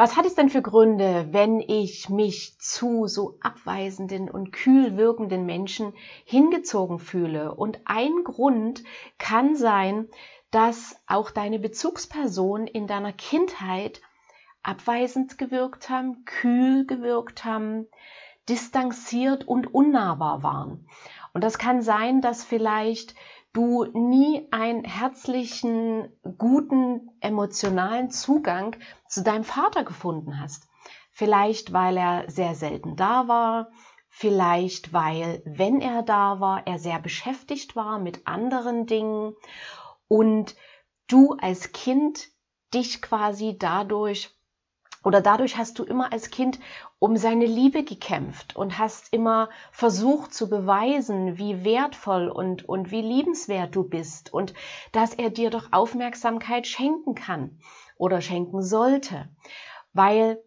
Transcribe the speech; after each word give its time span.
Was 0.00 0.16
hat 0.16 0.26
es 0.26 0.36
denn 0.36 0.48
für 0.48 0.62
Gründe, 0.62 1.26
wenn 1.32 1.58
ich 1.58 2.08
mich 2.08 2.56
zu 2.60 3.08
so 3.08 3.36
abweisenden 3.40 4.30
und 4.30 4.52
kühl 4.52 4.96
wirkenden 4.96 5.44
Menschen 5.44 5.92
hingezogen 6.24 7.00
fühle? 7.00 7.52
Und 7.52 7.80
ein 7.84 8.22
Grund 8.22 8.84
kann 9.18 9.56
sein, 9.56 10.06
dass 10.52 11.02
auch 11.08 11.32
deine 11.32 11.58
Bezugsperson 11.58 12.68
in 12.68 12.86
deiner 12.86 13.12
Kindheit 13.12 14.00
abweisend 14.62 15.36
gewirkt 15.36 15.90
haben, 15.90 16.24
kühl 16.24 16.86
gewirkt 16.86 17.44
haben, 17.44 17.88
distanziert 18.48 19.48
und 19.48 19.74
unnahbar 19.74 20.44
waren. 20.44 20.86
Und 21.32 21.42
das 21.42 21.58
kann 21.58 21.82
sein, 21.82 22.20
dass 22.20 22.44
vielleicht 22.44 23.16
du 23.52 23.84
nie 23.92 24.46
einen 24.50 24.84
herzlichen, 24.84 26.08
guten, 26.36 27.10
emotionalen 27.20 28.10
Zugang 28.10 28.76
zu 29.08 29.22
deinem 29.22 29.44
Vater 29.44 29.84
gefunden 29.84 30.40
hast. 30.40 30.66
Vielleicht, 31.10 31.72
weil 31.72 31.96
er 31.96 32.24
sehr 32.28 32.54
selten 32.54 32.96
da 32.96 33.26
war, 33.28 33.70
vielleicht, 34.08 34.92
weil, 34.92 35.42
wenn 35.44 35.80
er 35.80 36.02
da 36.02 36.40
war, 36.40 36.66
er 36.66 36.78
sehr 36.78 36.98
beschäftigt 36.98 37.76
war 37.76 37.98
mit 37.98 38.26
anderen 38.26 38.86
Dingen 38.86 39.34
und 40.08 40.54
du 41.08 41.32
als 41.32 41.72
Kind 41.72 42.28
dich 42.74 43.00
quasi 43.00 43.56
dadurch 43.58 44.30
oder 45.04 45.20
dadurch 45.20 45.56
hast 45.56 45.78
du 45.78 45.84
immer 45.84 46.12
als 46.12 46.30
Kind 46.30 46.58
um 46.98 47.16
seine 47.16 47.46
Liebe 47.46 47.84
gekämpft 47.84 48.56
und 48.56 48.78
hast 48.78 49.12
immer 49.12 49.50
versucht 49.70 50.34
zu 50.34 50.48
beweisen, 50.48 51.38
wie 51.38 51.64
wertvoll 51.64 52.28
und, 52.28 52.68
und 52.68 52.90
wie 52.90 53.02
liebenswert 53.02 53.74
du 53.74 53.84
bist 53.84 54.32
und 54.32 54.54
dass 54.92 55.14
er 55.14 55.30
dir 55.30 55.50
doch 55.50 55.72
Aufmerksamkeit 55.72 56.66
schenken 56.66 57.14
kann 57.14 57.60
oder 57.96 58.20
schenken 58.20 58.62
sollte. 58.62 59.28
Weil 59.92 60.42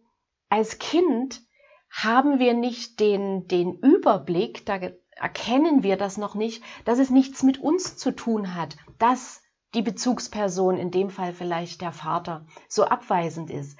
als 0.50 0.78
Kind 0.78 1.42
haben 1.90 2.38
wir 2.38 2.54
nicht 2.54 3.00
den, 3.00 3.48
den 3.48 3.78
Überblick, 3.78 4.66
da 4.66 4.78
erkennen 5.16 5.82
wir 5.82 5.96
das 5.96 6.16
noch 6.16 6.34
nicht, 6.34 6.62
dass 6.84 6.98
es 6.98 7.10
nichts 7.10 7.42
mit 7.42 7.58
uns 7.58 7.96
zu 7.96 8.10
tun 8.10 8.54
hat, 8.54 8.76
dass 8.98 9.42
die 9.74 9.82
Bezugsperson, 9.82 10.76
in 10.76 10.90
dem 10.90 11.08
Fall 11.08 11.32
vielleicht 11.32 11.80
der 11.80 11.92
Vater, 11.92 12.46
so 12.68 12.84
abweisend 12.84 13.50
ist. 13.50 13.78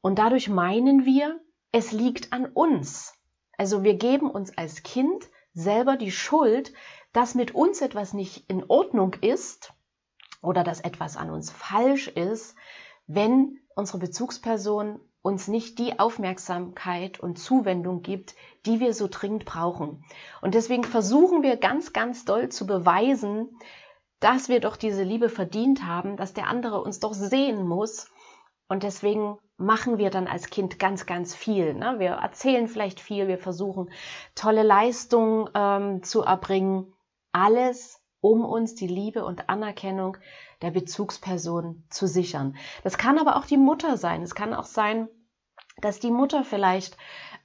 Und 0.00 0.18
dadurch 0.18 0.48
meinen 0.48 1.04
wir, 1.04 1.40
es 1.72 1.92
liegt 1.92 2.32
an 2.32 2.46
uns. 2.46 3.14
Also 3.56 3.82
wir 3.82 3.94
geben 3.94 4.30
uns 4.30 4.56
als 4.56 4.82
Kind 4.82 5.28
selber 5.52 5.96
die 5.96 6.12
Schuld, 6.12 6.72
dass 7.12 7.34
mit 7.34 7.54
uns 7.54 7.80
etwas 7.80 8.12
nicht 8.12 8.48
in 8.48 8.64
Ordnung 8.68 9.14
ist 9.14 9.72
oder 10.40 10.62
dass 10.62 10.80
etwas 10.80 11.16
an 11.16 11.30
uns 11.30 11.50
falsch 11.50 12.08
ist, 12.08 12.54
wenn 13.06 13.58
unsere 13.74 13.98
Bezugsperson 13.98 15.00
uns 15.22 15.48
nicht 15.48 15.78
die 15.78 15.98
Aufmerksamkeit 15.98 17.18
und 17.18 17.38
Zuwendung 17.38 18.02
gibt, 18.02 18.34
die 18.66 18.80
wir 18.80 18.94
so 18.94 19.08
dringend 19.10 19.44
brauchen. 19.44 20.04
Und 20.40 20.54
deswegen 20.54 20.84
versuchen 20.84 21.42
wir 21.42 21.56
ganz, 21.56 21.92
ganz 21.92 22.24
doll 22.24 22.48
zu 22.50 22.66
beweisen, 22.66 23.58
dass 24.20 24.48
wir 24.48 24.60
doch 24.60 24.76
diese 24.76 25.02
Liebe 25.02 25.28
verdient 25.28 25.84
haben, 25.84 26.16
dass 26.16 26.34
der 26.34 26.46
andere 26.46 26.80
uns 26.80 27.00
doch 27.00 27.14
sehen 27.14 27.66
muss. 27.66 28.10
Und 28.68 28.84
deswegen 28.84 29.38
machen 29.58 29.98
wir 29.98 30.08
dann 30.10 30.28
als 30.28 30.50
Kind 30.50 30.78
ganz, 30.78 31.04
ganz 31.04 31.34
viel. 31.34 31.74
Ne? 31.74 31.96
Wir 31.98 32.10
erzählen 32.10 32.68
vielleicht 32.68 33.00
viel, 33.00 33.28
wir 33.28 33.38
versuchen 33.38 33.90
tolle 34.34 34.62
Leistungen 34.62 35.50
ähm, 35.54 36.02
zu 36.02 36.22
erbringen. 36.22 36.94
Alles, 37.32 38.00
um 38.20 38.44
uns 38.44 38.76
die 38.76 38.86
Liebe 38.86 39.24
und 39.24 39.48
Anerkennung 39.50 40.16
der 40.62 40.70
Bezugsperson 40.70 41.84
zu 41.90 42.06
sichern. 42.06 42.56
Das 42.84 42.98
kann 42.98 43.18
aber 43.18 43.36
auch 43.36 43.44
die 43.44 43.58
Mutter 43.58 43.96
sein. 43.96 44.22
Es 44.22 44.34
kann 44.34 44.54
auch 44.54 44.64
sein, 44.64 45.08
dass 45.80 46.00
die 46.00 46.10
Mutter 46.10 46.44
vielleicht 46.44 46.96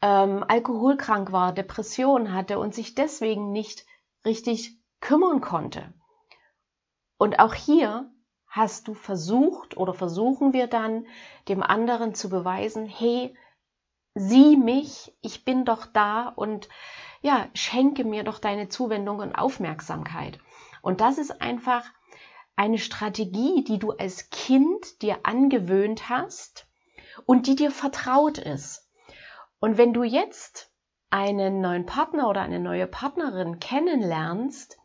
ähm, 0.02 0.46
alkoholkrank 0.48 1.32
war, 1.32 1.52
Depression 1.52 2.32
hatte 2.34 2.60
und 2.60 2.76
sich 2.76 2.94
deswegen 2.94 3.52
nicht 3.52 3.86
richtig 4.24 4.80
kümmern 5.02 5.42
konnte. 5.42 5.94
Und 7.18 7.40
auch 7.40 7.54
hier 7.54 8.13
hast 8.54 8.88
du 8.88 8.94
versucht 8.94 9.78
oder 9.78 9.96
versuchen 9.96 10.54
wir 10.54 10.68
dann 10.68 11.08
dem 11.48 11.64
anderen 11.64 12.14
zu 12.14 12.30
beweisen, 12.30 12.86
hey, 12.86 13.36
sieh 14.14 14.58
mich, 14.58 15.12
ich 15.22 15.44
bin 15.44 15.66
doch 15.66 15.88
da 15.88 16.28
und 16.28 16.70
ja, 17.24 17.48
schenke 17.56 18.04
mir 18.04 18.24
doch 18.24 18.38
deine 18.38 18.70
Zuwendung 18.70 19.18
und 19.18 19.34
Aufmerksamkeit. 19.34 20.38
Und 20.84 21.02
das 21.02 21.18
ist 21.18 21.42
einfach 21.42 21.84
eine 22.56 22.78
Strategie, 22.78 23.64
die 23.64 23.80
du 23.80 23.90
als 23.90 24.30
Kind 24.30 25.02
dir 25.02 25.22
angewöhnt 25.24 26.10
hast 26.10 26.68
und 27.26 27.48
die 27.48 27.56
dir 27.56 27.72
vertraut 27.72 28.38
ist. 28.38 28.88
Und 29.60 29.80
wenn 29.80 29.94
du 29.94 30.04
jetzt 30.04 30.72
einen 31.10 31.60
neuen 31.60 31.88
Partner 31.88 32.30
oder 32.30 32.42
eine 32.42 32.60
neue 32.60 32.86
Partnerin 32.86 33.60
kennenlernst, 33.60 34.78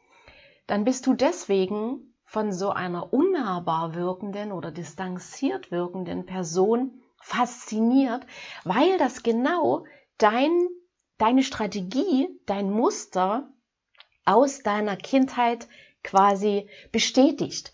dann 0.66 0.84
bist 0.84 1.06
du 1.06 1.12
deswegen 1.12 2.07
von 2.28 2.52
so 2.52 2.70
einer 2.70 3.14
unnahbar 3.14 3.94
wirkenden 3.94 4.52
oder 4.52 4.70
distanziert 4.70 5.70
wirkenden 5.70 6.26
Person 6.26 7.00
fasziniert, 7.22 8.26
weil 8.64 8.98
das 8.98 9.22
genau 9.22 9.86
dein, 10.18 10.68
deine 11.16 11.42
Strategie, 11.42 12.28
dein 12.44 12.70
Muster 12.70 13.50
aus 14.26 14.58
deiner 14.58 14.96
Kindheit 14.96 15.68
quasi 16.04 16.68
bestätigt. 16.92 17.72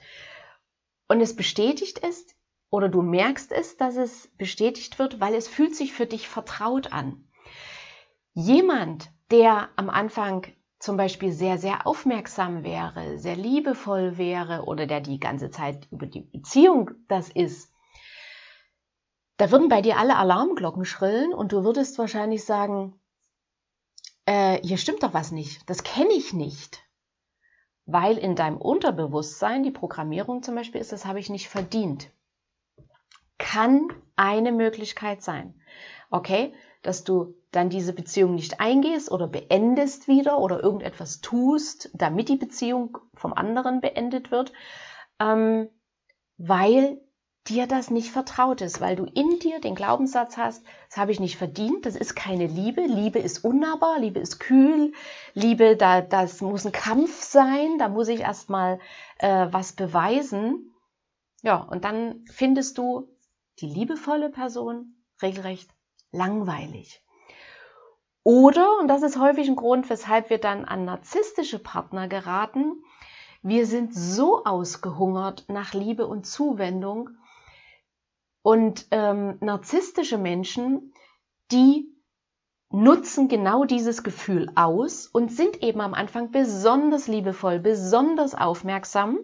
Und 1.08 1.20
es 1.20 1.34
bestätigt 1.34 1.98
ist, 1.98 2.36
oder 2.70 2.88
du 2.88 3.02
merkst 3.02 3.50
es, 3.50 3.76
dass 3.76 3.96
es 3.96 4.28
bestätigt 4.38 5.00
wird, 5.00 5.18
weil 5.18 5.34
es 5.34 5.48
fühlt 5.48 5.74
sich 5.74 5.92
für 5.92 6.06
dich 6.06 6.28
vertraut 6.28 6.92
an. 6.92 7.28
Jemand, 8.34 9.10
der 9.32 9.70
am 9.74 9.90
Anfang 9.90 10.46
zum 10.84 10.98
Beispiel 10.98 11.32
sehr, 11.32 11.56
sehr 11.56 11.86
aufmerksam 11.86 12.62
wäre, 12.62 13.18
sehr 13.18 13.36
liebevoll 13.36 14.18
wäre 14.18 14.64
oder 14.64 14.86
der 14.86 15.00
die 15.00 15.18
ganze 15.18 15.50
Zeit 15.50 15.88
über 15.90 16.04
die 16.06 16.20
Beziehung 16.20 16.90
das 17.08 17.30
ist, 17.30 17.72
da 19.38 19.50
würden 19.50 19.70
bei 19.70 19.80
dir 19.80 19.96
alle 19.96 20.16
Alarmglocken 20.16 20.84
schrillen 20.84 21.32
und 21.32 21.52
du 21.52 21.64
würdest 21.64 21.98
wahrscheinlich 21.98 22.44
sagen, 22.44 23.00
äh, 24.26 24.60
hier 24.62 24.76
stimmt 24.76 25.02
doch 25.02 25.14
was 25.14 25.32
nicht, 25.32 25.68
das 25.70 25.84
kenne 25.84 26.12
ich 26.12 26.34
nicht. 26.34 26.82
Weil 27.86 28.18
in 28.18 28.36
deinem 28.36 28.58
Unterbewusstsein 28.58 29.62
die 29.62 29.70
Programmierung 29.70 30.42
zum 30.42 30.54
Beispiel 30.54 30.82
ist, 30.82 30.92
das 30.92 31.06
habe 31.06 31.18
ich 31.18 31.30
nicht 31.30 31.48
verdient. 31.48 32.10
Kann 33.38 33.88
eine 34.16 34.52
Möglichkeit 34.52 35.22
sein. 35.22 35.54
Okay, 36.10 36.54
dass 36.84 37.02
du 37.02 37.34
dann 37.50 37.70
diese 37.70 37.92
Beziehung 37.92 38.34
nicht 38.34 38.60
eingehst 38.60 39.10
oder 39.10 39.26
beendest 39.26 40.06
wieder 40.06 40.38
oder 40.38 40.62
irgendetwas 40.62 41.20
tust, 41.20 41.90
damit 41.94 42.28
die 42.28 42.36
Beziehung 42.36 42.98
vom 43.14 43.32
anderen 43.32 43.80
beendet 43.80 44.30
wird, 44.30 44.52
ähm, 45.18 45.68
weil 46.36 47.00
dir 47.46 47.66
das 47.66 47.90
nicht 47.90 48.10
vertraut 48.10 48.60
ist, 48.60 48.80
weil 48.80 48.96
du 48.96 49.04
in 49.04 49.38
dir 49.38 49.60
den 49.60 49.74
Glaubenssatz 49.74 50.36
hast, 50.36 50.64
das 50.88 50.96
habe 50.96 51.12
ich 51.12 51.20
nicht 51.20 51.36
verdient, 51.36 51.84
das 51.84 51.94
ist 51.94 52.14
keine 52.14 52.46
Liebe, 52.46 52.82
Liebe 52.82 53.18
ist 53.18 53.44
unnahbar, 53.44 53.98
Liebe 53.98 54.20
ist 54.20 54.40
kühl, 54.40 54.92
Liebe, 55.34 55.76
da, 55.76 56.00
das 56.00 56.40
muss 56.40 56.64
ein 56.64 56.72
Kampf 56.72 57.22
sein, 57.22 57.78
da 57.78 57.88
muss 57.88 58.08
ich 58.08 58.20
erstmal 58.20 58.78
äh, 59.18 59.46
was 59.50 59.72
beweisen. 59.72 60.72
Ja, 61.42 61.56
und 61.56 61.84
dann 61.84 62.24
findest 62.30 62.78
du 62.78 63.08
die 63.60 63.66
liebevolle 63.66 64.30
Person 64.30 64.96
regelrecht 65.20 65.70
langweilig. 66.14 67.02
Oder, 68.22 68.78
und 68.78 68.88
das 68.88 69.02
ist 69.02 69.18
häufig 69.18 69.48
ein 69.48 69.56
Grund, 69.56 69.90
weshalb 69.90 70.30
wir 70.30 70.38
dann 70.38 70.64
an 70.64 70.86
narzisstische 70.86 71.58
Partner 71.58 72.08
geraten, 72.08 72.82
wir 73.42 73.66
sind 73.66 73.94
so 73.94 74.44
ausgehungert 74.44 75.44
nach 75.48 75.74
Liebe 75.74 76.06
und 76.06 76.24
Zuwendung. 76.24 77.10
Und 78.40 78.86
ähm, 78.90 79.36
narzisstische 79.40 80.16
Menschen, 80.16 80.94
die 81.52 81.94
nutzen 82.70 83.28
genau 83.28 83.64
dieses 83.64 84.02
Gefühl 84.02 84.50
aus 84.54 85.06
und 85.06 85.30
sind 85.30 85.62
eben 85.62 85.82
am 85.82 85.92
Anfang 85.92 86.30
besonders 86.30 87.06
liebevoll, 87.06 87.60
besonders 87.60 88.34
aufmerksam. 88.34 89.18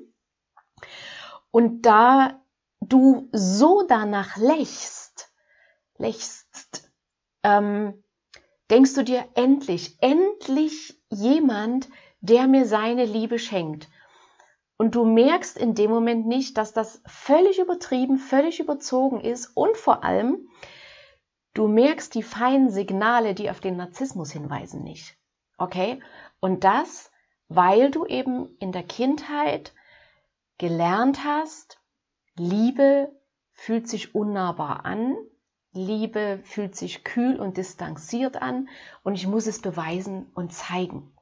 Und 1.51 1.83
da 1.87 2.41
du 2.81 3.29
so 3.33 3.83
danach 3.89 4.37
lächst, 4.37 5.30
lächst, 6.01 6.91
ähm, 7.43 8.03
denkst 8.71 8.95
du 8.95 9.05
dir 9.05 9.29
endlich, 9.35 9.97
endlich 10.01 11.01
jemand, 11.11 11.89
der 12.21 12.47
mir 12.49 12.67
seine 12.67 13.05
Liebe 13.05 13.39
schenkt. 13.39 13.89
Und 14.77 14.95
du 14.95 15.05
merkst 15.05 15.59
in 15.59 15.75
dem 15.75 15.91
Moment 15.91 16.27
nicht, 16.27 16.57
dass 16.57 16.73
das 16.73 17.03
völlig 17.07 17.59
übertrieben, 17.59 18.19
völlig 18.19 18.61
überzogen 18.61 19.21
ist 19.21 19.55
und 19.55 19.77
vor 19.77 20.05
allem, 20.05 20.49
du 21.53 21.69
merkst 21.69 22.15
die 22.15 22.23
feinen 22.23 22.71
Signale, 22.71 23.35
die 23.35 23.51
auf 23.51 23.61
den 23.61 23.77
Narzissmus 23.77 24.31
hinweisen, 24.33 24.83
nicht. 24.83 25.19
Okay? 25.59 26.01
Und 26.41 26.65
das, 26.65 27.11
weil 27.49 27.91
du 27.91 28.07
eben 28.07 28.57
in 28.59 28.73
der 28.73 28.85
Kindheit 28.85 29.75
gelernt 30.57 31.25
hast, 31.25 31.79
Liebe 32.37 33.13
fühlt 33.53 33.87
sich 33.87 34.15
unnahbar 34.15 34.87
an, 34.87 35.15
Liebe 35.73 36.41
fühlt 36.45 36.75
sich 36.75 37.05
kühl 37.05 37.39
und 37.39 37.57
distanziert 37.57 38.41
an 38.43 38.69
und 39.03 39.15
ich 39.15 39.27
muss 39.27 39.47
es 39.47 39.63
beweisen 39.63 40.31
und 40.35 40.53
zeigen. 40.53 41.13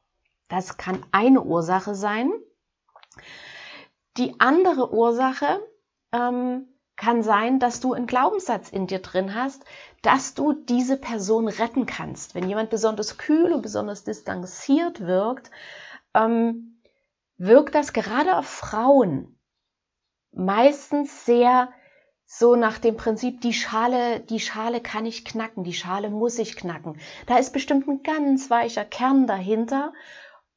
Das 0.49 0.79
kann 0.79 1.05
eine 1.13 1.43
Ursache 1.43 1.95
sein. 1.95 2.33
Die 4.17 4.41
andere 4.41 4.93
Ursache 4.93 5.61
ähm, 6.13 6.67
kann 6.97 7.23
sein, 7.23 7.61
dass 7.61 7.81
du 7.81 7.93
einen 7.93 8.07
Glaubenssatz 8.07 8.71
in 8.71 8.87
dir 8.87 9.01
drin 9.01 9.35
hast, 9.35 9.65
dass 10.03 10.35
du 10.35 10.53
diese 10.53 10.97
Person 10.97 11.49
retten 11.49 11.87
kannst. 11.87 12.35
Wenn 12.35 12.49
jemand 12.49 12.71
besonders 12.71 13.19
kühl 13.19 13.53
und 13.53 13.63
besonders 13.63 14.05
distanziert 14.05 15.01
wirkt, 15.01 15.51
ähm, 16.15 16.83
wirkt 17.37 17.75
das 17.75 17.93
gerade 17.93 18.37
auf 18.37 18.47
Frauen 18.47 19.39
meistens 20.33 21.25
sehr 21.25 21.71
so 22.31 22.57
nach 22.57 22.79
dem 22.79 22.99
Prinzip, 22.99 23.41
die 23.41 23.55
Schale, 23.55 24.21
die 24.21 24.39
Schale 24.39 24.83
kann 24.83 25.07
ich 25.07 25.25
knacken, 25.25 25.65
die 25.65 25.73
Schale 25.73 26.11
muss 26.11 26.39
ich 26.39 26.57
knacken. 26.57 27.01
Da 27.27 27.39
ist 27.39 27.55
bestimmt 27.55 27.89
ein 27.89 28.03
ganz 28.03 28.51
weicher 28.51 28.85
Kern 28.85 29.27
dahinter 29.27 29.95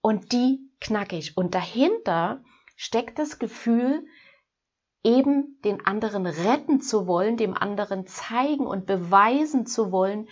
und 0.01 0.33
die 0.33 0.69
knacke 0.81 1.15
ich. 1.15 1.37
Und 1.37 1.55
dahinter 1.55 2.43
steckt 2.75 3.17
das 3.19 3.39
Gefühl, 3.39 4.05
eben 5.01 5.61
den 5.63 5.85
anderen 5.85 6.25
retten 6.25 6.81
zu 6.81 7.07
wollen, 7.07 7.37
dem 7.37 7.55
anderen 7.55 8.05
zeigen 8.05 8.67
und 8.67 8.85
beweisen 8.85 9.65
zu 9.65 9.93
wollen, 9.93 10.27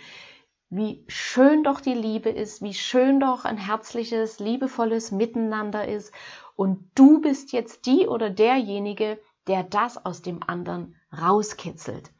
wie 0.68 1.06
schön 1.08 1.64
doch 1.64 1.80
die 1.80 1.94
Liebe 1.94 2.28
ist, 2.28 2.60
wie 2.60 2.74
schön 2.74 3.18
doch 3.18 3.46
ein 3.46 3.56
herzliches, 3.56 4.40
liebevolles 4.40 5.10
Miteinander 5.10 5.88
ist. 5.88 6.12
Und 6.54 6.90
du 6.94 7.22
bist 7.22 7.52
jetzt 7.52 7.86
die 7.86 8.06
oder 8.06 8.28
derjenige, 8.28 9.18
der 9.46 9.62
das 9.62 10.04
aus 10.04 10.20
dem 10.20 10.42
anderen 10.42 10.99
rauskitzelt. 11.12 12.10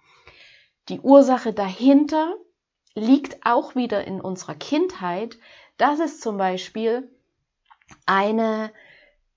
Die 0.89 1.01
Ursache 1.01 1.53
dahinter 1.53 2.35
liegt 2.95 3.47
auch 3.47 3.75
wieder 3.75 4.05
in 4.05 4.21
unserer 4.21 4.55
Kindheit, 4.55 5.39
dass 5.77 6.01
es 6.01 6.21
zum 6.21 6.37
Beispiel 6.37 7.11
eine 8.07 8.73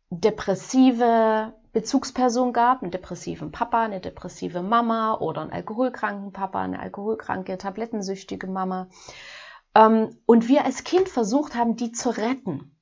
depressive 0.10 1.54
Bezugsperson 1.72 2.54
gab, 2.54 2.82
einen 2.82 2.92
depressiven 2.92 3.52
Papa, 3.52 3.84
eine 3.84 4.00
depressive 4.00 4.62
Mama 4.62 5.16
oder 5.16 5.42
einen 5.42 5.52
alkoholkranken 5.52 6.32
Papa, 6.32 6.62
eine 6.62 6.80
alkoholkranke, 6.80 7.58
tablettensüchtige 7.58 8.48
Mama. 8.48 8.90
Ähm, 9.76 10.18
und 10.26 10.48
wir 10.48 10.66
als 10.66 10.84
Kind 10.84 11.10
versucht 11.10 11.56
haben, 11.56 11.76
die 11.76 11.92
zu 11.92 12.10
retten. 12.10 12.78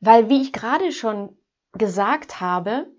Weil, 0.00 0.28
wie 0.28 0.42
ich 0.42 0.52
gerade 0.52 0.90
schon 0.90 1.36
gesagt 1.72 2.40
habe, 2.40 2.90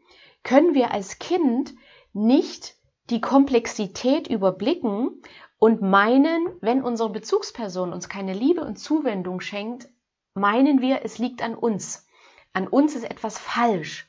können 0.44 0.74
wir 0.74 0.92
als 0.92 1.20
Kind 1.20 1.74
nicht 2.14 2.76
die 3.10 3.22
Komplexität 3.22 4.28
überblicken 4.28 5.22
und 5.58 5.82
meinen, 5.82 6.48
wenn 6.62 6.84
unsere 6.84 7.10
Bezugsperson 7.10 7.92
uns 7.92 8.10
keine 8.10 8.34
Liebe 8.34 8.62
und 8.62 8.78
Zuwendung 8.78 9.42
schenkt, 9.42 9.90
meinen 10.34 10.82
wir, 10.82 11.02
es 11.04 11.18
liegt 11.18 11.42
an 11.42 11.56
uns. 11.56 12.08
An 12.54 12.68
uns 12.68 12.96
ist 12.96 13.04
etwas 13.04 13.38
falsch. 13.38 14.08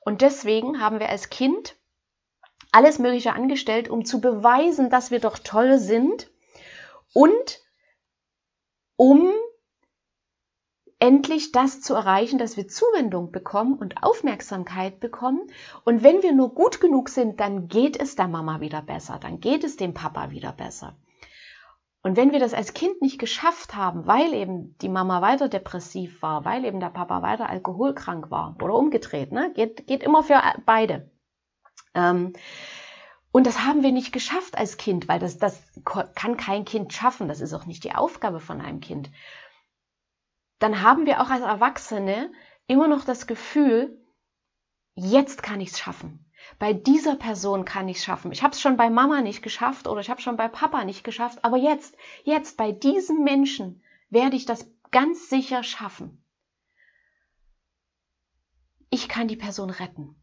Und 0.00 0.22
deswegen 0.22 0.80
haben 0.80 1.00
wir 1.00 1.08
als 1.08 1.30
Kind 1.30 1.76
alles 2.70 2.98
Mögliche 2.98 3.32
angestellt, 3.32 3.88
um 3.88 4.04
zu 4.04 4.20
beweisen, 4.20 4.90
dass 4.90 5.10
wir 5.10 5.20
doch 5.20 5.38
toll 5.38 5.78
sind 5.78 6.30
und 7.14 7.60
um 8.96 9.32
endlich 10.98 11.52
das 11.52 11.80
zu 11.80 11.94
erreichen, 11.94 12.38
dass 12.38 12.56
wir 12.56 12.66
Zuwendung 12.66 13.30
bekommen 13.30 13.74
und 13.74 14.02
Aufmerksamkeit 14.02 15.00
bekommen. 15.00 15.40
Und 15.84 16.02
wenn 16.02 16.22
wir 16.22 16.32
nur 16.32 16.54
gut 16.54 16.80
genug 16.80 17.08
sind, 17.08 17.40
dann 17.40 17.68
geht 17.68 18.00
es 18.00 18.16
der 18.16 18.28
Mama 18.28 18.60
wieder 18.60 18.82
besser, 18.82 19.18
dann 19.20 19.40
geht 19.40 19.64
es 19.64 19.76
dem 19.76 19.94
Papa 19.94 20.30
wieder 20.30 20.52
besser. 20.52 20.96
Und 22.02 22.16
wenn 22.16 22.32
wir 22.32 22.38
das 22.38 22.54
als 22.54 22.74
Kind 22.74 23.02
nicht 23.02 23.18
geschafft 23.18 23.74
haben, 23.74 24.06
weil 24.06 24.32
eben 24.32 24.76
die 24.78 24.88
Mama 24.88 25.20
weiter 25.20 25.48
depressiv 25.48 26.22
war, 26.22 26.44
weil 26.44 26.64
eben 26.64 26.80
der 26.80 26.90
Papa 26.90 27.22
weiter 27.22 27.48
alkoholkrank 27.48 28.30
war 28.30 28.56
oder 28.62 28.74
umgedreht, 28.74 29.32
ne? 29.32 29.52
geht, 29.54 29.86
geht 29.86 30.02
immer 30.02 30.22
für 30.22 30.40
beide. 30.64 31.10
Ähm, 31.94 32.32
und 33.30 33.46
das 33.46 33.66
haben 33.66 33.82
wir 33.82 33.92
nicht 33.92 34.12
geschafft 34.12 34.56
als 34.56 34.78
Kind, 34.78 35.06
weil 35.06 35.18
das, 35.18 35.38
das 35.38 35.60
kann 35.84 36.36
kein 36.36 36.64
Kind 36.64 36.92
schaffen. 36.92 37.28
Das 37.28 37.40
ist 37.40 37.52
auch 37.52 37.66
nicht 37.66 37.84
die 37.84 37.94
Aufgabe 37.94 38.40
von 38.40 38.60
einem 38.60 38.80
Kind 38.80 39.10
dann 40.58 40.82
haben 40.82 41.06
wir 41.06 41.20
auch 41.20 41.30
als 41.30 41.42
Erwachsene 41.42 42.32
immer 42.66 42.88
noch 42.88 43.04
das 43.04 43.26
Gefühl, 43.26 44.04
jetzt 44.94 45.42
kann 45.42 45.60
ich 45.60 45.70
es 45.70 45.78
schaffen. 45.78 46.24
Bei 46.58 46.72
dieser 46.72 47.16
Person 47.16 47.64
kann 47.64 47.88
ich 47.88 47.98
es 47.98 48.04
schaffen. 48.04 48.32
Ich 48.32 48.42
habe 48.42 48.52
es 48.52 48.60
schon 48.60 48.76
bei 48.76 48.90
Mama 48.90 49.20
nicht 49.20 49.42
geschafft 49.42 49.86
oder 49.86 50.00
ich 50.00 50.10
habe 50.10 50.20
schon 50.20 50.36
bei 50.36 50.48
Papa 50.48 50.84
nicht 50.84 51.04
geschafft, 51.04 51.44
aber 51.44 51.56
jetzt, 51.56 51.96
jetzt 52.24 52.56
bei 52.56 52.72
diesem 52.72 53.22
Menschen 53.22 53.82
werde 54.10 54.36
ich 54.36 54.46
das 54.46 54.70
ganz 54.90 55.28
sicher 55.28 55.62
schaffen. 55.62 56.24
Ich 58.90 59.08
kann 59.08 59.28
die 59.28 59.36
Person 59.36 59.70
retten. 59.70 60.20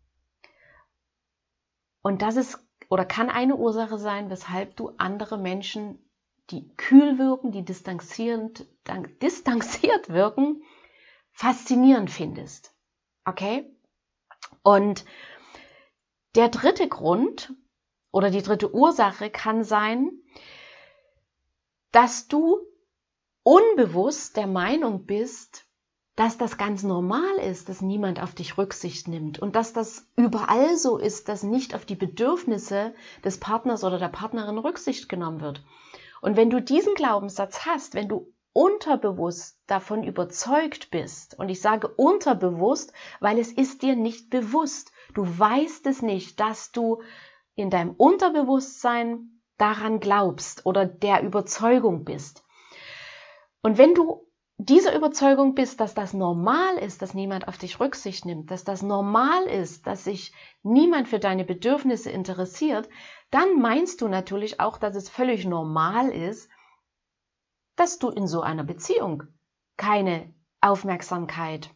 Und 2.02 2.22
das 2.22 2.36
ist 2.36 2.60
oder 2.90 3.06
kann 3.06 3.30
eine 3.30 3.56
Ursache 3.56 3.98
sein, 3.98 4.30
weshalb 4.30 4.76
du 4.76 4.90
andere 4.98 5.38
Menschen 5.38 6.05
die 6.52 6.68
kühl 6.78 7.18
wirken, 7.18 7.52
die 7.52 7.64
distanzierend, 7.64 8.66
distanziert 9.22 10.10
wirken, 10.10 10.64
faszinierend 11.32 12.12
findest. 12.12 12.74
Okay? 13.26 13.66
Und 14.64 15.06
der 16.36 16.50
dritte 16.50 16.88
Grund 16.88 17.54
oder 18.12 18.30
die 18.30 18.42
dritte 18.42 18.74
Ursache 18.74 19.30
kann 19.30 19.64
sein, 19.64 20.12
dass 21.92 22.28
du 22.28 22.60
unbewusst 23.44 24.38
der 24.38 24.48
Meinung 24.48 25.06
bist, 25.06 25.66
dass 26.16 26.38
das 26.38 26.58
ganz 26.58 26.84
normal 26.84 27.36
ist, 27.38 27.68
dass 27.68 27.82
niemand 27.82 28.22
auf 28.22 28.34
dich 28.34 28.58
Rücksicht 28.58 29.08
nimmt 29.08 29.40
und 29.40 29.56
dass 29.56 29.74
das 29.74 30.08
überall 30.16 30.78
so 30.78 30.98
ist, 30.98 31.28
dass 31.28 31.44
nicht 31.44 31.76
auf 31.76 31.86
die 31.86 31.96
Bedürfnisse 31.96 32.94
des 33.24 33.40
Partners 33.40 33.84
oder 33.84 34.00
der 34.00 34.10
Partnerin 34.10 34.58
Rücksicht 34.58 35.10
genommen 35.10 35.42
wird. 35.42 35.64
Und 36.26 36.38
wenn 36.38 36.50
du 36.50 36.60
diesen 36.60 36.96
Glaubenssatz 36.96 37.68
hast, 37.68 37.94
wenn 37.94 38.10
du 38.10 38.34
unterbewusst 38.52 39.60
davon 39.68 40.04
überzeugt 40.04 40.90
bist, 40.90 41.38
und 41.38 41.50
ich 41.50 41.62
sage 41.62 41.88
unterbewusst, 41.88 42.94
weil 43.20 43.38
es 43.38 43.52
ist 43.52 43.84
dir 43.84 43.96
nicht 43.96 44.32
bewusst, 44.32 44.92
du 45.14 45.22
weißt 45.22 45.86
es 45.86 46.02
nicht, 46.02 46.40
dass 46.40 46.72
du 46.72 47.04
in 47.54 47.70
deinem 47.70 47.92
Unterbewusstsein 47.92 49.40
daran 49.60 50.00
glaubst 50.00 50.66
oder 50.66 50.88
der 50.88 51.22
Überzeugung 51.22 52.06
bist. 52.06 52.44
Und 53.62 53.78
wenn 53.78 53.94
du 53.94 54.25
dieser 54.58 54.96
Überzeugung 54.96 55.54
bist, 55.54 55.80
dass 55.80 55.94
das 55.94 56.14
normal 56.14 56.78
ist, 56.78 57.02
dass 57.02 57.14
niemand 57.14 57.48
auf 57.48 57.58
dich 57.58 57.80
Rücksicht 57.80 58.26
nimmt, 58.26 58.52
dass 58.52 58.64
das 58.64 58.82
normal 58.82 59.44
ist, 59.46 59.86
dass 59.86 60.06
sich 60.06 60.34
niemand 60.64 61.10
für 61.10 61.20
deine 61.20 61.44
Bedürfnisse 61.44 62.10
interessiert, 62.10 62.88
dann 63.32 63.60
meinst 63.60 64.02
du 64.02 64.08
natürlich 64.08 64.60
auch, 64.62 64.78
dass 64.78 64.96
es 64.96 65.10
völlig 65.10 65.46
normal 65.46 66.10
ist, 66.10 66.50
dass 67.76 68.00
du 68.00 68.10
in 68.10 68.28
so 68.28 68.42
einer 68.42 68.64
Beziehung 68.64 69.24
keine 69.76 70.34
Aufmerksamkeit 70.62 71.70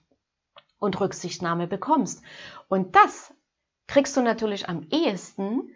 und 0.79 0.99
Rücksichtnahme 1.01 1.67
bekommst. 1.67 2.23
Und 2.69 2.95
das 2.95 3.33
kriegst 3.87 4.15
du 4.15 4.21
natürlich 4.21 4.69
am 4.69 4.87
ehesten, 4.89 5.69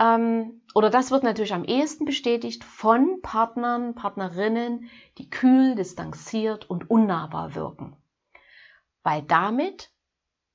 ähm, 0.00 0.62
oder 0.74 0.88
das 0.90 1.10
wird 1.10 1.22
natürlich 1.22 1.52
am 1.52 1.64
ehesten 1.64 2.06
bestätigt 2.06 2.64
von 2.64 3.20
Partnern, 3.20 3.94
Partnerinnen, 3.94 4.90
die 5.18 5.28
kühl, 5.28 5.74
distanziert 5.74 6.68
und 6.68 6.90
unnahbar 6.90 7.54
wirken. 7.54 7.96
Weil 9.02 9.22
damit 9.22 9.90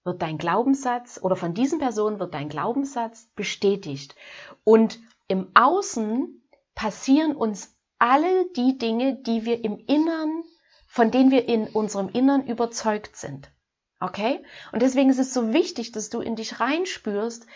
wird 0.04 0.22
dein 0.22 0.38
Glaubenssatz 0.38 1.20
oder 1.22 1.36
von 1.36 1.54
diesen 1.54 1.80
Personen 1.80 2.20
wird 2.20 2.34
dein 2.34 2.50
Glaubenssatz 2.50 3.30
bestätigt. 3.36 4.16
Und 4.64 5.00
im 5.28 5.52
Außen 5.54 6.44
passieren 6.76 7.36
uns 7.36 7.76
alle 8.00 8.50
die 8.56 8.78
Dinge, 8.78 9.16
die 9.16 9.46
wir 9.46 9.64
im 9.64 9.78
Innern, 9.88 10.44
von 10.88 11.12
denen 11.12 11.32
wir 11.32 11.48
in 11.48 11.68
unserem 11.68 12.10
Innern 12.10 12.48
überzeugt 12.48 13.16
sind. 13.16 13.52
Okay? 14.00 14.44
Und 14.72 14.82
deswegen 14.82 15.10
ist 15.10 15.20
es 15.20 15.34
so 15.34 15.54
wichtig, 15.54 15.92
dass 15.92 16.10
du 16.10 16.22
in 16.22 16.36
dich 16.36 16.60
reinspürst, 16.60 17.48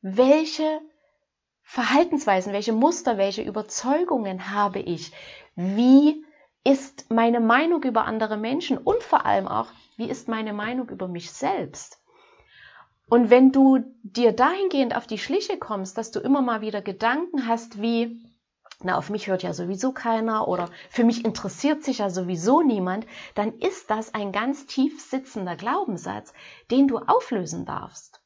welche 0.00 0.80
Verhaltensweisen, 1.68 2.52
welche 2.52 2.72
Muster, 2.72 3.18
welche 3.18 3.42
Überzeugungen 3.42 4.52
habe 4.52 4.78
ich? 4.78 5.12
Wie 5.56 6.24
ist 6.64 7.10
meine 7.10 7.40
Meinung 7.40 7.82
über 7.82 8.04
andere 8.04 8.36
Menschen 8.36 8.78
und 8.78 9.02
vor 9.02 9.26
allem 9.26 9.48
auch, 9.48 9.66
wie 9.96 10.08
ist 10.08 10.28
meine 10.28 10.52
Meinung 10.52 10.88
über 10.88 11.08
mich 11.08 11.32
selbst? 11.32 12.00
Und 13.08 13.30
wenn 13.30 13.50
du 13.50 13.80
dir 14.02 14.32
dahingehend 14.32 14.96
auf 14.96 15.06
die 15.06 15.18
Schliche 15.18 15.58
kommst, 15.58 15.98
dass 15.98 16.12
du 16.12 16.20
immer 16.20 16.40
mal 16.40 16.60
wieder 16.60 16.82
Gedanken 16.82 17.46
hast 17.48 17.82
wie, 17.82 18.24
na, 18.80 18.96
auf 18.96 19.10
mich 19.10 19.26
hört 19.26 19.42
ja 19.42 19.52
sowieso 19.52 19.92
keiner 19.92 20.48
oder 20.48 20.70
für 20.88 21.04
mich 21.04 21.24
interessiert 21.24 21.82
sich 21.82 21.98
ja 21.98 22.10
sowieso 22.10 22.62
niemand, 22.62 23.06
dann 23.34 23.58
ist 23.58 23.90
das 23.90 24.14
ein 24.14 24.30
ganz 24.32 24.66
tief 24.66 25.02
sitzender 25.02 25.56
Glaubenssatz, 25.56 26.32
den 26.70 26.86
du 26.88 26.98
auflösen 26.98 27.66
darfst. 27.66 28.22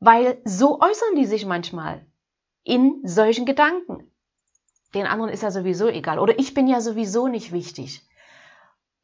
Weil 0.00 0.40
so 0.44 0.80
äußern 0.80 1.14
die 1.16 1.26
sich 1.26 1.46
manchmal 1.46 2.04
in 2.68 3.00
solchen 3.02 3.46
Gedanken. 3.46 4.12
Den 4.94 5.06
anderen 5.06 5.32
ist 5.32 5.42
ja 5.42 5.50
sowieso 5.50 5.88
egal 5.88 6.18
oder 6.18 6.38
ich 6.38 6.52
bin 6.52 6.68
ja 6.68 6.80
sowieso 6.80 7.26
nicht 7.26 7.50
wichtig. 7.50 8.06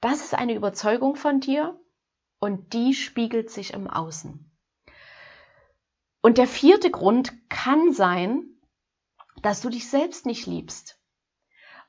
Das 0.00 0.22
ist 0.22 0.34
eine 0.34 0.54
Überzeugung 0.54 1.16
von 1.16 1.40
dir 1.40 1.80
und 2.38 2.74
die 2.74 2.92
spiegelt 2.92 3.50
sich 3.50 3.72
im 3.72 3.88
Außen. 3.88 4.50
Und 6.20 6.36
der 6.36 6.46
vierte 6.46 6.90
Grund 6.90 7.32
kann 7.48 7.92
sein, 7.92 8.44
dass 9.40 9.62
du 9.62 9.70
dich 9.70 9.88
selbst 9.88 10.26
nicht 10.26 10.46
liebst. 10.46 11.00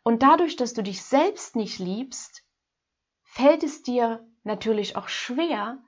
Und 0.02 0.24
dadurch, 0.24 0.56
dass 0.56 0.74
du 0.74 0.82
dich 0.82 1.02
selbst 1.02 1.58
nicht 1.58 1.80
liebst, 1.80 2.44
fällt 3.24 3.64
es 3.64 3.84
dir 3.84 4.26
natürlich 4.44 4.96
auch 4.96 5.10
schwer, 5.10 5.84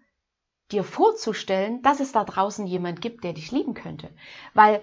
dir 0.72 0.84
vorzustellen, 0.84 1.82
dass 1.82 2.02
es 2.02 2.12
da 2.12 2.26
draußen 2.26 2.68
jemand 2.68 3.00
gibt, 3.00 3.24
der 3.24 3.32
dich 3.32 3.52
lieben 3.52 3.74
könnte. 3.74 4.14
Weil 4.54 4.82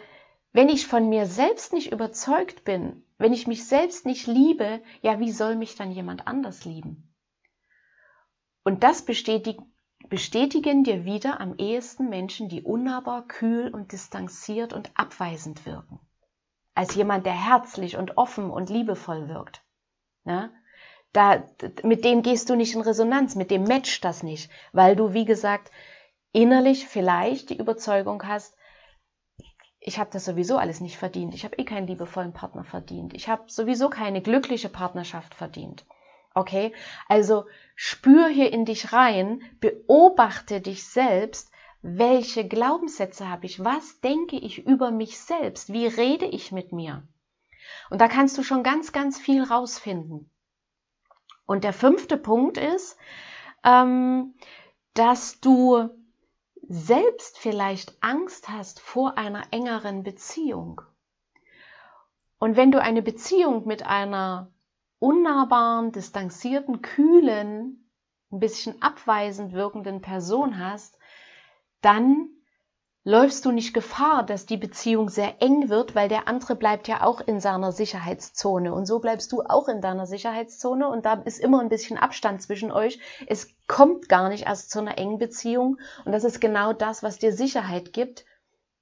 wenn 0.54 0.68
ich 0.68 0.86
von 0.86 1.08
mir 1.08 1.26
selbst 1.26 1.72
nicht 1.72 1.92
überzeugt 1.92 2.64
bin, 2.64 3.04
wenn 3.18 3.32
ich 3.32 3.48
mich 3.48 3.66
selbst 3.66 4.06
nicht 4.06 4.28
liebe, 4.28 4.80
ja, 5.02 5.18
wie 5.18 5.32
soll 5.32 5.56
mich 5.56 5.74
dann 5.74 5.90
jemand 5.90 6.28
anders 6.28 6.64
lieben? 6.64 7.12
Und 8.62 8.84
das 8.84 9.04
bestätigen, 9.04 9.74
bestätigen 10.08 10.84
dir 10.84 11.04
wieder 11.04 11.40
am 11.40 11.56
ehesten 11.56 12.08
Menschen, 12.08 12.48
die 12.48 12.62
unnahbar, 12.62 13.26
kühl 13.26 13.68
und 13.74 13.90
distanziert 13.90 14.72
und 14.72 14.92
abweisend 14.94 15.66
wirken. 15.66 15.98
Als 16.76 16.94
jemand, 16.94 17.26
der 17.26 17.32
herzlich 17.32 17.96
und 17.96 18.16
offen 18.16 18.48
und 18.48 18.70
liebevoll 18.70 19.28
wirkt. 19.28 19.60
Ja? 20.24 20.50
Da, 21.12 21.44
mit 21.82 22.04
dem 22.04 22.22
gehst 22.22 22.48
du 22.48 22.54
nicht 22.54 22.76
in 22.76 22.80
Resonanz, 22.80 23.34
mit 23.34 23.50
dem 23.50 23.64
matcht 23.64 24.04
das 24.04 24.22
nicht, 24.22 24.52
weil 24.72 24.94
du, 24.94 25.14
wie 25.14 25.24
gesagt, 25.24 25.72
innerlich 26.32 26.86
vielleicht 26.86 27.50
die 27.50 27.58
Überzeugung 27.58 28.24
hast, 28.24 28.56
ich 29.86 29.98
habe 29.98 30.08
das 30.10 30.24
sowieso 30.24 30.56
alles 30.56 30.80
nicht 30.80 30.96
verdient. 30.96 31.34
Ich 31.34 31.44
habe 31.44 31.56
eh 31.58 31.64
keinen 31.64 31.86
liebevollen 31.86 32.32
Partner 32.32 32.64
verdient. 32.64 33.12
Ich 33.12 33.28
habe 33.28 33.44
sowieso 33.48 33.90
keine 33.90 34.22
glückliche 34.22 34.70
Partnerschaft 34.70 35.34
verdient. 35.34 35.84
Okay? 36.32 36.72
Also 37.06 37.44
spür 37.74 38.28
hier 38.28 38.50
in 38.50 38.64
dich 38.64 38.94
rein, 38.94 39.42
beobachte 39.60 40.62
dich 40.62 40.86
selbst, 40.88 41.52
welche 41.82 42.48
Glaubenssätze 42.48 43.28
habe 43.28 43.44
ich, 43.44 43.62
was 43.62 44.00
denke 44.00 44.36
ich 44.36 44.66
über 44.66 44.90
mich 44.90 45.20
selbst, 45.20 45.70
wie 45.70 45.86
rede 45.86 46.24
ich 46.24 46.50
mit 46.50 46.72
mir. 46.72 47.06
Und 47.90 48.00
da 48.00 48.08
kannst 48.08 48.38
du 48.38 48.42
schon 48.42 48.62
ganz, 48.62 48.92
ganz 48.92 49.20
viel 49.20 49.42
rausfinden. 49.42 50.30
Und 51.44 51.62
der 51.62 51.74
fünfte 51.74 52.16
Punkt 52.16 52.56
ist, 52.56 52.96
ähm, 53.64 54.34
dass 54.94 55.40
du 55.40 55.90
selbst 56.74 57.38
vielleicht 57.38 57.96
Angst 58.00 58.48
hast 58.48 58.80
vor 58.80 59.16
einer 59.16 59.44
engeren 59.52 60.02
Beziehung. 60.02 60.80
Und 62.38 62.56
wenn 62.56 62.72
du 62.72 62.82
eine 62.82 63.00
Beziehung 63.00 63.64
mit 63.64 63.86
einer 63.86 64.50
unnahbaren, 64.98 65.92
distanzierten, 65.92 66.82
kühlen, 66.82 67.88
ein 68.32 68.40
bisschen 68.40 68.82
abweisend 68.82 69.52
wirkenden 69.52 70.00
Person 70.00 70.58
hast, 70.58 70.98
dann 71.80 72.28
läufst 73.04 73.44
du 73.44 73.52
nicht 73.52 73.74
Gefahr, 73.74 74.24
dass 74.24 74.46
die 74.46 74.56
Beziehung 74.56 75.10
sehr 75.10 75.42
eng 75.42 75.68
wird, 75.68 75.94
weil 75.94 76.08
der 76.08 76.26
andere 76.26 76.56
bleibt 76.56 76.88
ja 76.88 77.02
auch 77.02 77.20
in 77.20 77.38
seiner 77.38 77.70
Sicherheitszone. 77.70 78.72
Und 78.72 78.86
so 78.86 78.98
bleibst 78.98 79.30
du 79.30 79.42
auch 79.42 79.68
in 79.68 79.82
deiner 79.82 80.06
Sicherheitszone 80.06 80.88
und 80.88 81.04
da 81.04 81.14
ist 81.24 81.38
immer 81.38 81.60
ein 81.60 81.68
bisschen 81.68 81.98
Abstand 81.98 82.40
zwischen 82.40 82.72
euch. 82.72 82.98
Es 83.26 83.54
kommt 83.66 84.08
gar 84.08 84.30
nicht 84.30 84.46
erst 84.46 84.70
zu 84.70 84.78
einer 84.78 84.96
engen 84.96 85.18
Beziehung. 85.18 85.78
Und 86.06 86.12
das 86.12 86.24
ist 86.24 86.40
genau 86.40 86.72
das, 86.72 87.02
was 87.02 87.18
dir 87.18 87.34
Sicherheit 87.34 87.92
gibt, 87.92 88.24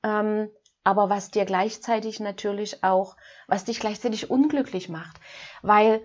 ähm, 0.05 0.49
aber 0.85 1.11
was 1.11 1.33
dir 1.33 1.45
gleichzeitig 1.45 2.21
natürlich 2.21 2.85
auch, 2.85 3.17
was 3.49 3.65
dich 3.65 3.81
gleichzeitig 3.81 4.31
unglücklich 4.31 4.89
macht, 4.89 5.17
weil 5.63 6.01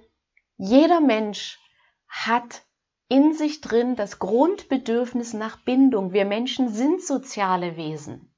jeder 0.57 1.01
Mensch 1.01 1.59
hat 2.07 2.63
in 3.09 3.33
sich 3.33 3.61
drin 3.61 3.95
das 3.95 4.19
Grundbedürfnis 4.19 5.33
nach 5.33 5.57
Bindung. 5.57 6.13
Wir 6.13 6.25
Menschen 6.25 6.69
sind 6.69 7.01
soziale 7.01 7.77
Wesen. 7.77 8.33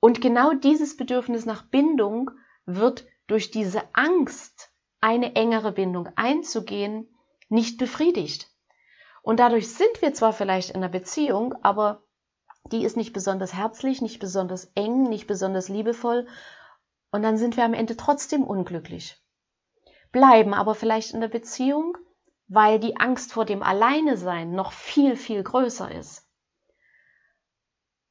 Und 0.00 0.20
genau 0.20 0.52
dieses 0.52 0.96
Bedürfnis 0.96 1.46
nach 1.46 1.62
Bindung 1.62 2.30
wird 2.66 3.06
durch 3.26 3.50
diese 3.50 3.82
Angst, 3.94 4.70
eine 5.00 5.34
engere 5.34 5.72
Bindung 5.72 6.08
einzugehen, 6.16 7.08
nicht 7.48 7.78
befriedigt. 7.78 8.50
Und 9.22 9.40
dadurch 9.40 9.72
sind 9.72 10.00
wir 10.02 10.12
zwar 10.12 10.32
vielleicht 10.32 10.70
in 10.70 10.76
einer 10.76 10.88
Beziehung, 10.88 11.54
aber 11.62 12.04
die 12.70 12.84
ist 12.84 12.96
nicht 12.96 13.12
besonders 13.12 13.54
herzlich, 13.54 14.00
nicht 14.00 14.18
besonders 14.18 14.70
eng, 14.74 15.04
nicht 15.04 15.26
besonders 15.26 15.68
liebevoll. 15.68 16.26
Und 17.10 17.22
dann 17.22 17.36
sind 17.36 17.56
wir 17.56 17.64
am 17.64 17.74
Ende 17.74 17.96
trotzdem 17.96 18.44
unglücklich. 18.44 19.22
Bleiben 20.12 20.54
aber 20.54 20.74
vielleicht 20.74 21.12
in 21.12 21.20
der 21.20 21.28
Beziehung, 21.28 21.96
weil 22.54 22.78
die 22.78 22.96
Angst 22.96 23.32
vor 23.32 23.44
dem 23.44 23.62
Alleinesein 23.62 24.52
noch 24.52 24.72
viel, 24.72 25.16
viel 25.16 25.42
größer 25.42 25.90
ist. 25.90 26.28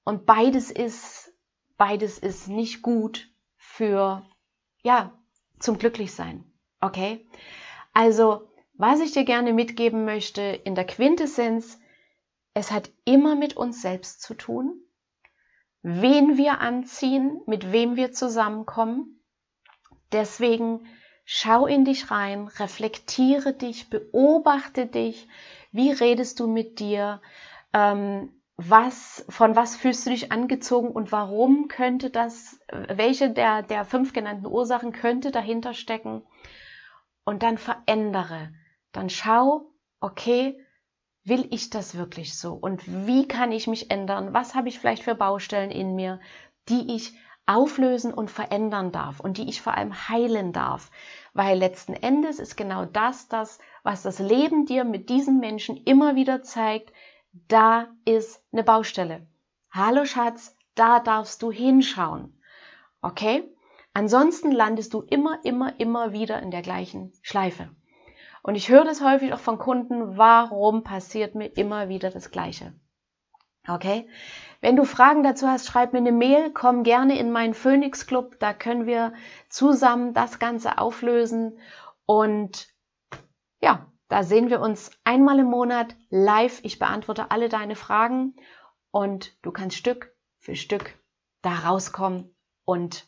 Und 0.03 0.25
beides 0.25 0.69
ist, 0.69 1.33
beides 1.77 2.19
ist 2.19 2.49
nicht 2.49 2.81
gut 2.81 3.29
für, 3.55 4.25
ja, 4.83 5.17
zum 5.59 5.77
Glücklichsein. 5.77 6.43
Okay? 6.81 7.25
Also, 7.93 8.51
was 8.73 8.99
ich 8.99 9.13
dir 9.13 9.23
gerne 9.23 9.53
mitgeben 9.53 10.03
möchte 10.03 10.41
in 10.41 10.75
der 10.75 10.85
Quintessenz, 10.85 11.79
es 12.53 12.71
hat 12.71 12.91
immer 13.05 13.35
mit 13.35 13.55
uns 13.55 13.81
selbst 13.81 14.21
zu 14.21 14.33
tun, 14.33 14.81
wen 15.81 16.37
wir 16.37 16.59
anziehen, 16.59 17.41
mit 17.45 17.71
wem 17.71 17.95
wir 17.95 18.11
zusammenkommen. 18.11 19.23
Deswegen 20.11 20.85
Schau 21.25 21.65
in 21.65 21.85
dich 21.85 22.11
rein, 22.11 22.47
reflektiere 22.47 23.53
dich, 23.53 23.89
beobachte 23.89 24.85
dich. 24.85 25.27
Wie 25.71 25.91
redest 25.91 26.39
du 26.39 26.47
mit 26.47 26.79
dir? 26.79 27.21
Ähm, 27.73 28.41
was, 28.55 29.25
von 29.29 29.55
was 29.55 29.75
fühlst 29.75 30.05
du 30.05 30.11
dich 30.11 30.31
angezogen 30.31 30.89
und 30.89 31.11
warum 31.11 31.69
könnte 31.69 32.09
das, 32.09 32.59
welche 32.69 33.31
der, 33.31 33.63
der 33.63 33.83
fünf 33.83 34.13
genannten 34.13 34.45
Ursachen 34.45 34.91
könnte 34.91 35.31
dahinter 35.31 35.73
stecken? 35.73 36.23
Und 37.25 37.41
dann 37.41 37.57
verändere. 37.57 38.53
Dann 38.91 39.09
schau, 39.09 39.71
okay, 40.01 40.59
will 41.23 41.47
ich 41.51 41.69
das 41.69 41.95
wirklich 41.95 42.37
so? 42.37 42.53
Und 42.53 42.83
wie 43.07 43.27
kann 43.27 43.51
ich 43.51 43.67
mich 43.67 43.89
ändern? 43.89 44.33
Was 44.33 44.55
habe 44.55 44.67
ich 44.67 44.77
vielleicht 44.77 45.03
für 45.03 45.15
Baustellen 45.15 45.71
in 45.71 45.95
mir, 45.95 46.19
die 46.69 46.95
ich 46.95 47.13
auflösen 47.45 48.13
und 48.13 48.31
verändern 48.31 48.91
darf 48.91 49.19
und 49.19 49.37
die 49.37 49.49
ich 49.49 49.61
vor 49.61 49.75
allem 49.75 50.09
heilen 50.09 50.53
darf. 50.53 50.91
Weil 51.33 51.57
letzten 51.57 51.93
Endes 51.93 52.39
ist 52.39 52.55
genau 52.55 52.85
das 52.85 53.27
das, 53.27 53.59
was 53.83 54.03
das 54.03 54.19
Leben 54.19 54.65
dir 54.65 54.83
mit 54.83 55.09
diesen 55.09 55.39
Menschen 55.39 55.77
immer 55.77 56.15
wieder 56.15 56.41
zeigt. 56.41 56.93
Da 57.47 57.87
ist 58.05 58.43
eine 58.51 58.63
Baustelle. 58.63 59.27
Hallo 59.71 60.05
Schatz, 60.05 60.55
da 60.75 60.99
darfst 60.99 61.41
du 61.41 61.51
hinschauen. 61.51 62.39
Okay? 63.01 63.43
Ansonsten 63.93 64.51
landest 64.51 64.93
du 64.93 65.01
immer, 65.01 65.39
immer, 65.43 65.79
immer 65.79 66.13
wieder 66.13 66.41
in 66.41 66.51
der 66.51 66.61
gleichen 66.61 67.11
Schleife. 67.21 67.69
Und 68.41 68.55
ich 68.55 68.69
höre 68.69 68.83
das 68.83 69.01
häufig 69.01 69.33
auch 69.33 69.39
von 69.39 69.57
Kunden, 69.57 70.17
warum 70.17 70.83
passiert 70.83 71.35
mir 71.35 71.47
immer 71.47 71.89
wieder 71.89 72.09
das 72.09 72.31
Gleiche? 72.31 72.73
Okay? 73.67 74.07
Wenn 74.61 74.75
du 74.75 74.85
Fragen 74.85 75.23
dazu 75.23 75.47
hast, 75.47 75.67
schreib 75.67 75.93
mir 75.93 75.99
eine 75.99 76.11
Mail, 76.11 76.51
komm 76.51 76.83
gerne 76.83 77.17
in 77.17 77.31
meinen 77.31 77.53
Phoenix 77.53 78.07
Club, 78.07 78.37
da 78.39 78.53
können 78.53 78.85
wir 78.85 79.13
zusammen 79.49 80.13
das 80.13 80.39
Ganze 80.39 80.77
auflösen 80.77 81.59
und 82.05 82.67
ja, 83.61 83.91
da 84.09 84.23
sehen 84.23 84.49
wir 84.49 84.59
uns 84.59 84.91
einmal 85.05 85.39
im 85.39 85.47
Monat 85.47 85.95
live. 86.09 86.59
Ich 86.63 86.77
beantworte 86.77 87.31
alle 87.31 87.49
deine 87.49 87.75
Fragen 87.75 88.35
und 88.91 89.37
du 89.41 89.51
kannst 89.51 89.77
Stück 89.77 90.15
für 90.39 90.55
Stück 90.55 90.97
da 91.41 91.53
rauskommen 91.59 92.35
und 92.65 93.07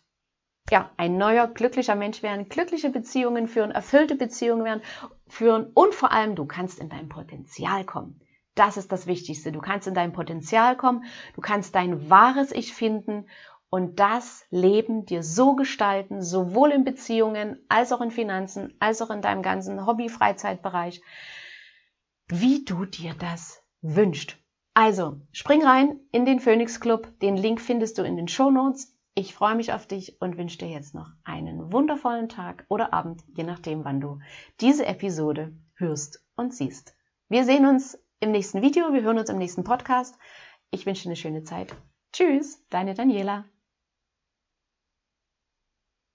ja, 0.71 0.89
ein 0.97 1.17
neuer, 1.17 1.47
glücklicher 1.47 1.95
Mensch 1.95 2.23
werden, 2.23 2.49
glückliche 2.49 2.89
Beziehungen 2.89 3.47
führen, 3.47 3.71
erfüllte 3.71 4.15
Beziehungen 4.15 4.63
werden, 4.63 4.81
führen 5.27 5.71
und 5.73 5.93
vor 5.93 6.11
allem 6.11 6.35
du 6.35 6.45
kannst 6.45 6.79
in 6.79 6.89
dein 6.89 7.07
Potenzial 7.07 7.85
kommen. 7.85 8.19
Das 8.55 8.77
ist 8.77 8.91
das 8.91 9.05
Wichtigste. 9.05 9.51
Du 9.51 9.59
kannst 9.59 9.87
in 9.87 9.93
dein 9.93 10.13
Potenzial 10.13 10.77
kommen, 10.77 11.03
du 11.35 11.41
kannst 11.41 11.75
dein 11.75 12.09
wahres 12.09 12.51
Ich 12.51 12.73
finden 12.73 13.25
und 13.69 13.99
das 13.99 14.45
Leben 14.49 15.05
dir 15.05 15.21
so 15.21 15.55
gestalten, 15.55 16.21
sowohl 16.21 16.71
in 16.71 16.85
Beziehungen 16.85 17.59
als 17.67 17.91
auch 17.91 17.99
in 17.99 18.11
Finanzen, 18.11 18.73
als 18.79 19.01
auch 19.01 19.09
in 19.09 19.21
deinem 19.21 19.41
ganzen 19.41 19.85
Hobby-Freizeitbereich, 19.85 21.01
wie 22.27 22.63
du 22.63 22.85
dir 22.85 23.13
das 23.13 23.61
wünschst. 23.81 24.37
Also, 24.73 25.19
spring 25.31 25.63
rein 25.63 25.99
in 26.11 26.25
den 26.25 26.39
Phoenix 26.39 26.79
Club. 26.79 27.19
Den 27.19 27.37
Link 27.37 27.61
findest 27.61 27.97
du 27.97 28.03
in 28.03 28.15
den 28.15 28.27
Show 28.27 28.51
Notes. 28.51 28.93
Ich 29.13 29.33
freue 29.33 29.55
mich 29.55 29.71
auf 29.71 29.87
dich 29.87 30.21
und 30.21 30.37
wünsche 30.37 30.57
dir 30.57 30.67
jetzt 30.67 30.93
noch 30.93 31.09
einen 31.23 31.71
wundervollen 31.71 32.27
Tag 32.27 32.65
oder 32.67 32.93
Abend, 32.93 33.23
je 33.35 33.43
nachdem, 33.43 33.85
wann 33.85 34.01
du 34.01 34.19
diese 34.59 34.85
Episode 34.85 35.53
hörst 35.75 36.25
und 36.35 36.53
siehst. 36.53 36.95
Wir 37.29 37.45
sehen 37.45 37.65
uns 37.65 37.97
im 38.25 38.31
nächsten 38.31 38.63
Video, 38.63 38.91
wir 38.91 39.03
hören 39.03 39.19
uns 39.19 39.29
im 39.29 39.37
nächsten 39.37 39.63
Podcast. 39.63 40.17
Ich 40.71 40.87
wünsche 40.87 41.03
dir 41.03 41.09
eine 41.09 41.15
schöne 41.15 41.43
Zeit. 41.43 41.75
Tschüss, 42.11 42.65
deine 42.69 42.95
Daniela. 42.95 43.45